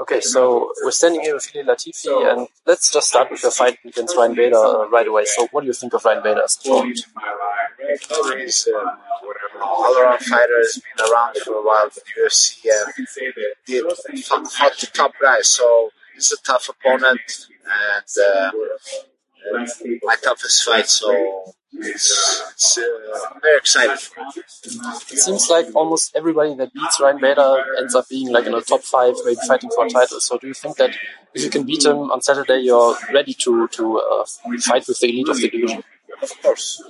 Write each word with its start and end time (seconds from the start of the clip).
Okay, 0.00 0.20
so 0.20 0.70
we're 0.84 0.90
standing 0.90 1.22
here 1.22 1.34
with 1.34 1.44
Ilir 1.52 1.64
Latifi, 1.64 2.30
and 2.32 2.48
let's 2.66 2.90
just 2.92 3.08
start 3.08 3.30
with 3.30 3.42
your 3.42 3.52
fight 3.52 3.78
against 3.84 4.16
Ryan 4.16 4.34
Bader 4.34 4.56
uh, 4.56 4.88
right 4.88 5.06
away. 5.06 5.24
So, 5.24 5.48
what 5.52 5.62
do 5.62 5.66
you 5.68 5.72
think 5.72 5.94
of 5.94 6.04
Ryan 6.04 6.22
Bader 6.22 6.42
as? 6.42 6.58
He's 8.38 8.68
uh, 8.68 8.96
all-around 9.62 10.18
fighter, 10.20 10.58
has 10.58 10.80
been 10.96 11.06
around 11.10 11.36
for 11.44 11.54
a 11.54 11.62
while 11.62 11.84
with 11.86 12.02
UFC, 12.18 12.58
and 12.64 12.92
fought 14.48 14.76
the 14.80 14.86
top 14.92 15.12
guys. 15.20 15.48
So 15.48 15.90
he's 16.14 16.32
a 16.32 16.36
tough 16.42 16.68
opponent, 16.68 17.20
and 17.64 18.04
uh, 18.26 18.50
my 20.02 20.16
toughest 20.22 20.64
fight. 20.64 20.88
So 20.88 21.54
it's, 21.72 22.10
it's 22.52 22.78
uh, 22.78 22.82
I'm 23.30 23.40
very 23.40 23.58
excited. 23.58 23.98
It 25.12 25.18
seems 25.18 25.48
like 25.50 25.66
almost 25.74 26.14
everybody 26.14 26.54
that 26.54 26.72
beats 26.72 27.00
Ryan 27.00 27.20
Bader 27.20 27.64
ends 27.78 27.94
up 27.94 28.08
being 28.08 28.30
like 28.30 28.46
in 28.46 28.52
the 28.52 28.60
top 28.60 28.82
five, 28.82 29.14
maybe 29.24 29.38
fighting 29.46 29.70
for 29.74 29.86
a 29.86 29.88
title. 29.88 30.20
So 30.20 30.38
do 30.38 30.46
you 30.48 30.54
think 30.54 30.76
that 30.76 30.90
if 31.34 31.42
you 31.44 31.50
can 31.50 31.64
beat 31.64 31.84
him 31.84 32.10
on 32.10 32.20
Saturday, 32.22 32.60
you're 32.60 32.96
ready 33.12 33.34
to 33.34 33.68
to 33.68 33.98
uh, 33.98 34.24
fight 34.60 34.86
with 34.88 34.98
the 35.00 35.08
elite 35.08 35.28
of 35.28 35.36
the 35.40 35.48
division? 35.50 35.82
Of 36.22 36.42
course. 36.42 36.82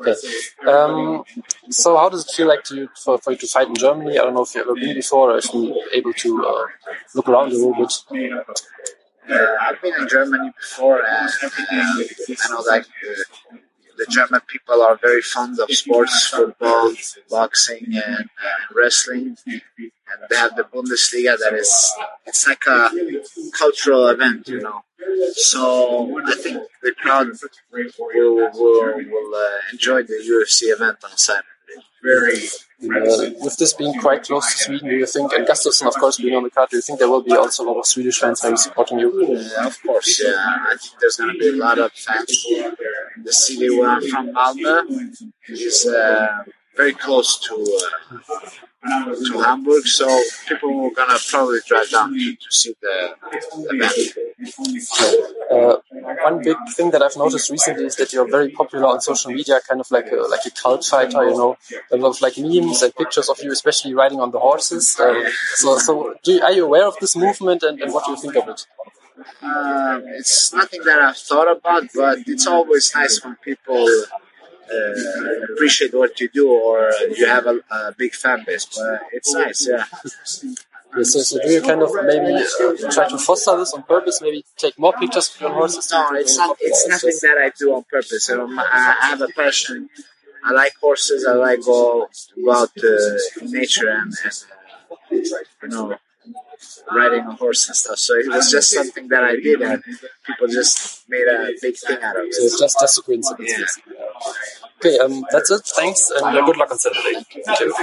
Okay. 0.00 0.14
Um, 0.66 1.24
so 1.70 1.96
how 1.96 2.08
does 2.10 2.26
it 2.26 2.30
feel 2.30 2.48
like 2.48 2.62
to 2.64 2.76
you, 2.76 2.88
for, 3.02 3.16
for 3.18 3.30
you 3.30 3.38
to 3.38 3.46
fight 3.46 3.68
in 3.68 3.74
Germany? 3.74 4.18
I 4.18 4.22
don't 4.24 4.34
know 4.34 4.42
if 4.42 4.54
you've 4.54 4.66
ever 4.66 4.74
been 4.74 4.94
before 4.94 5.32
or 5.32 5.38
if 5.38 5.46
you're 5.54 5.76
able 5.94 6.12
to 6.12 6.46
uh, 6.46 6.66
look 7.14 7.28
around 7.28 7.52
a 7.52 7.54
little 7.54 7.74
bit. 7.74 7.92
Uh, 9.30 9.56
I've 9.62 9.80
been 9.80 9.94
in 9.94 10.08
Germany 10.08 10.50
before, 10.58 11.02
and 11.06 11.30
uh, 11.42 11.48
I 11.48 12.48
know 12.50 12.62
that 12.64 12.80
uh, 12.80 12.84
the 12.84 13.24
German 14.10 14.40
people 14.46 14.82
are 14.82 14.96
very 14.96 15.22
fond 15.22 15.58
of 15.60 15.70
sports, 15.70 16.28
football, 16.28 16.92
boxing, 17.28 17.86
and 17.94 18.24
uh, 18.24 18.74
wrestling. 18.74 19.36
And 19.46 20.18
they 20.28 20.36
have 20.36 20.56
the 20.56 20.64
Bundesliga 20.64 21.38
that 21.38 21.54
is, 21.54 21.92
it's 22.26 22.46
like 22.46 22.64
a 22.66 22.90
cultural 23.56 24.08
event, 24.08 24.48
you 24.48 24.60
know. 24.60 24.82
So 25.34 26.20
I 26.26 26.34
think 26.34 26.62
the 26.82 26.92
crowd 26.92 27.28
will, 27.72 28.50
will, 28.54 28.94
will 28.94 29.34
uh, 29.34 29.58
enjoy 29.72 30.02
the 30.02 30.18
UFC 30.30 30.72
event 30.74 30.98
on 31.04 31.16
Saturday. 31.16 31.46
Very 32.02 32.48
uh, 32.82 33.30
with 33.42 33.58
this 33.58 33.74
being 33.74 33.92
quite 34.00 34.22
close 34.22 34.50
to 34.52 34.58
Sweden, 34.58 34.88
do 34.88 34.96
you 34.96 35.06
think, 35.06 35.32
and 35.34 35.46
Gustafsson, 35.46 35.86
of 35.86 35.94
course, 35.94 36.16
being 36.16 36.34
on 36.34 36.44
the 36.44 36.50
card, 36.50 36.70
do 36.70 36.76
you 36.76 36.82
think 36.82 36.98
there 36.98 37.10
will 37.10 37.22
be 37.22 37.36
also 37.36 37.62
a 37.62 37.66
lot 37.66 37.78
of 37.78 37.84
Swedish 37.84 38.18
fans 38.18 38.42
maybe 38.42 38.56
supporting 38.56 38.98
you? 38.98 39.12
Yeah, 39.36 39.66
of 39.66 39.82
course, 39.82 40.22
yeah. 40.24 40.32
I 40.34 40.76
think 40.80 40.98
there's 40.98 41.16
going 41.16 41.34
to 41.34 41.38
be 41.38 41.48
a 41.48 41.52
lot 41.52 41.78
of 41.78 41.92
fans. 41.92 42.46
The 43.24 43.32
city 43.32 43.68
where 43.70 43.88
I'm 43.88 44.02
from, 44.08 44.32
Malmö, 44.32 45.32
is 45.48 45.86
uh, 45.86 46.44
very 46.76 46.92
close 46.94 47.38
to 47.46 47.54
uh, 47.54 49.14
to 49.26 49.38
Hamburg, 49.44 49.86
so 49.86 50.06
people 50.48 50.86
are 50.86 50.90
gonna 50.94 51.18
probably 51.28 51.58
drive 51.66 51.90
down 51.90 52.14
to, 52.14 52.34
to 52.34 52.50
see 52.50 52.74
the, 52.80 53.14
the 53.68 53.76
band. 53.78 54.00
Uh, 55.50 55.76
one 56.22 56.42
big 56.42 56.56
thing 56.74 56.90
that 56.90 57.02
I've 57.02 57.16
noticed 57.16 57.50
recently 57.50 57.84
is 57.84 57.96
that 57.96 58.12
you're 58.12 58.30
very 58.30 58.50
popular 58.50 58.86
on 58.86 59.00
social 59.02 59.32
media, 59.32 59.60
kind 59.68 59.80
of 59.80 59.90
like 59.90 60.10
a, 60.10 60.16
like 60.16 60.46
a 60.46 60.50
cult 60.50 60.84
fighter. 60.84 61.28
You 61.28 61.36
know, 61.36 61.58
a 61.92 61.96
lot 61.98 62.10
of 62.16 62.22
like 62.22 62.38
memes 62.38 62.80
and 62.82 62.94
pictures 62.94 63.28
of 63.28 63.38
you, 63.42 63.52
especially 63.52 63.92
riding 63.92 64.20
on 64.20 64.30
the 64.30 64.38
horses. 64.38 64.98
Uh, 64.98 65.28
so, 65.54 65.76
so 65.78 66.14
you, 66.24 66.40
are 66.40 66.52
you 66.52 66.64
aware 66.64 66.86
of 66.86 66.96
this 67.00 67.14
movement, 67.16 67.62
and, 67.62 67.80
and 67.82 67.92
what 67.92 68.06
do 68.06 68.12
you 68.12 68.16
think 68.16 68.36
of 68.36 68.48
it? 68.48 68.66
Um, 69.42 70.04
it's 70.18 70.52
nothing 70.52 70.82
that 70.84 70.98
I've 71.00 71.16
thought 71.16 71.50
about, 71.56 71.84
but 71.94 72.18
it's 72.26 72.46
always 72.46 72.94
nice 72.94 73.22
when 73.24 73.36
people 73.36 73.86
uh, 74.72 75.52
appreciate 75.52 75.94
what 75.94 76.18
you 76.20 76.28
do 76.28 76.50
or 76.50 76.90
you 77.16 77.26
have 77.26 77.46
a, 77.46 77.60
a, 77.70 77.94
big 77.96 78.14
fan 78.14 78.44
base. 78.46 78.66
But 78.66 79.00
it's 79.12 79.32
nice, 79.32 79.68
yeah. 79.68 79.84
so, 81.02 81.20
so, 81.20 81.38
do 81.42 81.50
you 81.50 81.62
kind 81.62 81.82
of 81.82 81.90
maybe 82.04 82.34
uh, 82.34 82.90
try 82.90 83.08
to 83.08 83.18
foster 83.18 83.56
this 83.56 83.72
on 83.72 83.82
purpose? 83.82 84.20
Maybe 84.22 84.44
take 84.56 84.78
more 84.78 84.92
pictures 84.92 85.34
of 85.34 85.40
your 85.40 85.52
horses? 85.52 85.90
No, 85.90 86.08
it's 86.12 86.36
not. 86.36 86.56
It's 86.60 86.86
nothing 86.86 87.16
that 87.22 87.38
I 87.38 87.50
do 87.58 87.74
on 87.74 87.84
purpose. 87.84 88.30
Um, 88.30 88.58
I 88.58 88.96
have 89.00 89.20
a 89.20 89.28
passion. 89.28 89.88
I 90.44 90.52
like 90.52 90.74
horses. 90.80 91.26
I 91.26 91.32
like 91.32 91.62
go, 91.64 92.08
go 92.42 92.52
out 92.52 92.70
uh, 92.82 93.42
in 93.42 93.52
nature 93.52 93.90
and, 93.90 94.14
and 95.10 95.26
you 95.62 95.68
know 95.68 95.96
riding 96.90 97.24
a 97.26 97.32
horse 97.36 97.68
and 97.68 97.76
stuff. 97.76 97.98
So 97.98 98.14
it 98.14 98.28
was 98.28 98.50
just 98.50 98.70
something 98.70 99.08
that 99.08 99.24
I 99.24 99.36
did, 99.36 99.60
and 99.62 99.82
people 100.26 100.48
just 100.48 101.08
made 101.08 101.26
a 101.26 101.52
big 101.60 101.76
thing 101.76 101.98
out 102.02 102.16
of 102.16 102.24
it. 102.24 102.34
So 102.34 102.44
it's 102.44 102.58
just 102.58 102.80
just 102.80 102.98
a 102.98 103.02
coincidence. 103.02 103.80
Yeah. 103.86 104.32
Okay, 104.78 104.98
um, 104.98 105.24
that's 105.30 105.50
it. 105.50 105.62
Thanks, 105.64 106.10
and 106.10 106.24
uh, 106.24 106.44
good 106.46 106.56
luck 106.56 106.70
on 106.70 106.78
Saturday. 106.78 107.22
Thank 107.44 107.60
you. 107.60 107.74